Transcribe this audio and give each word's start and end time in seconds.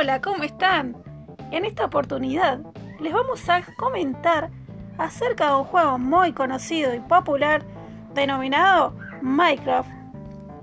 Hola, 0.00 0.22
¿cómo 0.22 0.44
están? 0.44 0.96
En 1.50 1.66
esta 1.66 1.84
oportunidad 1.84 2.60
les 3.00 3.12
vamos 3.12 3.46
a 3.50 3.60
comentar 3.76 4.50
acerca 4.96 5.48
de 5.48 5.56
un 5.56 5.64
juego 5.64 5.98
muy 5.98 6.32
conocido 6.32 6.94
y 6.94 7.00
popular 7.00 7.62
denominado 8.14 8.96
Minecraft. 9.20 9.90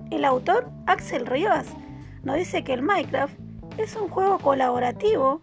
El 0.10 0.26
autor, 0.26 0.72
Axel 0.88 1.28
Rivas, 1.28 1.68
nos 2.24 2.38
dice 2.38 2.64
que 2.64 2.74
el 2.74 2.82
Minecraft 2.82 3.38
es 3.78 3.96
un 3.96 4.10
juego 4.10 4.40
colaborativo 4.40 5.40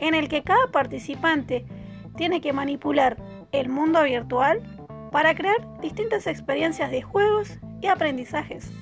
en 0.00 0.16
el 0.16 0.28
que 0.28 0.42
cada 0.42 0.66
participante 0.72 1.64
tiene 2.16 2.40
que 2.40 2.52
manipular 2.52 3.18
el 3.52 3.68
mundo 3.68 4.02
virtual 4.02 4.60
para 5.12 5.36
crear 5.36 5.78
distintas 5.80 6.26
experiencias 6.26 6.90
de 6.90 7.02
juegos 7.02 7.56
y 7.80 7.86
aprendizajes. 7.86 8.72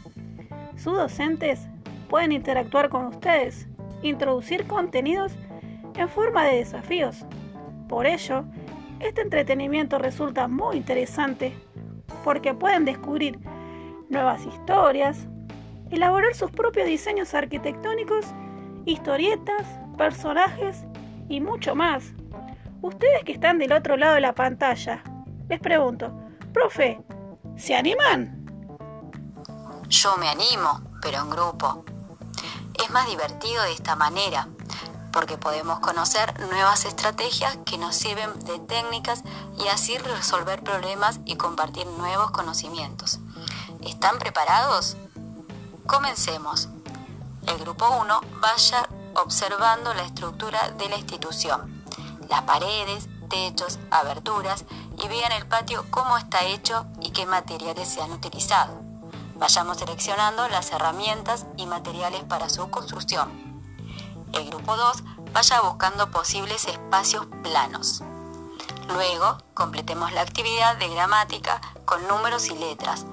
Sus 0.77 0.97
docentes 0.97 1.69
pueden 2.09 2.33
interactuar 2.33 2.89
con 2.89 3.05
ustedes, 3.05 3.69
introducir 4.09 4.67
contenidos 4.67 5.33
en 5.95 6.09
forma 6.09 6.45
de 6.45 6.57
desafíos. 6.57 7.25
Por 7.89 8.07
ello, 8.07 8.45
este 9.01 9.23
entretenimiento 9.23 9.99
resulta 9.99 10.49
muy 10.49 10.77
interesante 10.77 11.55
porque 12.25 12.55
pueden 12.55 12.85
descubrir 12.85 13.39
nuevas 14.09 14.45
historias, 14.45 15.27
elaborar 15.91 16.35
sus 16.35 16.51
propios 16.51 16.87
diseños 16.87 17.35
arquitectónicos, 17.35 18.27
historietas, 18.85 19.67
personajes 19.97 20.85
y 21.29 21.41
mucho 21.41 21.75
más. 21.75 22.13
Ustedes 22.83 23.25
que 23.25 23.33
están 23.33 23.59
del 23.59 23.73
otro 23.73 23.97
lado 23.97 24.15
de 24.15 24.21
la 24.21 24.35
pantalla, 24.35 25.03
les 25.49 25.61
pregunto, 25.61 26.13
profe, 26.53 27.01
¿se 27.57 27.75
animan? 27.75 28.45
Yo 29.89 30.17
me 30.17 30.29
animo, 30.29 30.81
pero 31.01 31.23
en 31.23 31.31
grupo. 31.31 31.85
Más 32.97 33.09
divertido 33.09 33.63
de 33.63 33.73
esta 33.73 33.95
manera, 33.95 34.49
porque 35.13 35.37
podemos 35.37 35.81
conocer 35.81 36.41
nuevas 36.49 36.87
estrategias 36.87 37.59
que 37.67 37.77
nos 37.77 37.95
sirven 37.95 38.43
de 38.47 38.59
técnicas 38.59 39.23
y 39.59 39.69
así 39.69 39.99
resolver 39.99 40.65
problemas 40.65 41.21
y 41.27 41.37
compartir 41.37 41.87
nuevos 41.89 42.31
conocimientos. 42.31 43.19
¿Están 43.83 44.19
preparados? 44.19 44.97
Comencemos. 45.87 46.71
El 47.47 47.59
grupo 47.59 47.87
1 48.01 48.19
vaya 48.41 48.89
observando 49.17 49.93
la 49.93 50.05
estructura 50.05 50.71
de 50.79 50.89
la 50.89 50.97
institución, 50.97 51.85
las 52.31 52.45
paredes, 52.45 53.11
techos, 53.29 53.79
aberturas 53.91 54.65
y 54.97 55.07
vean 55.09 55.33
el 55.33 55.47
patio 55.47 55.85
cómo 55.91 56.17
está 56.17 56.47
hecho 56.47 56.87
y 57.03 57.11
qué 57.11 57.27
materiales 57.27 57.89
se 57.89 58.01
han 58.01 58.13
utilizado. 58.13 58.86
Vayamos 59.39 59.77
seleccionando 59.77 60.49
las 60.49 60.73
herramientas 60.73 61.47
y 61.57 61.67
materiales 61.67 62.25
para 62.25 62.49
su 62.49 62.71
construcción. 62.71 63.31
El 64.33 64.47
grupo 64.47 64.77
2 64.77 65.05
vaya 65.33 65.61
buscando 65.61 66.11
posibles 66.11 66.67
espacios 66.67 67.27
planos. 67.43 68.03
Luego, 68.89 69.39
completemos 69.53 70.13
la 70.13 70.23
actividad 70.23 70.77
de 70.79 70.89
gramática 70.89 71.61
con 71.85 72.07
números 72.09 72.49
y 72.51 72.57
letras. 72.57 73.05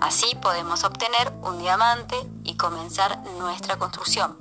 Así 0.00 0.34
podemos 0.42 0.82
obtener 0.82 1.32
un 1.42 1.58
diamante 1.58 2.16
y 2.42 2.56
comenzar 2.56 3.22
nuestra 3.38 3.76
construcción. 3.76 4.36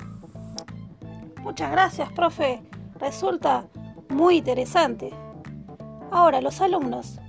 Muchas 1.41 1.71
gracias, 1.71 2.11
profe. 2.11 2.63
Resulta 2.95 3.67
muy 4.09 4.37
interesante. 4.37 5.13
Ahora, 6.11 6.41
los 6.41 6.59
alumnos, 6.61 7.19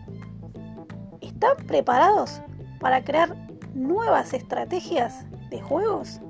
¿están 1.20 1.56
preparados 1.66 2.40
para 2.80 3.04
crear 3.04 3.36
nuevas 3.74 4.32
estrategias 4.34 5.24
de 5.50 5.60
juegos? 5.60 6.20